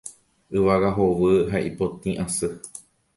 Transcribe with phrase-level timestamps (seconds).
[0.59, 2.49] Yvága hovy ha ipotĩ asy.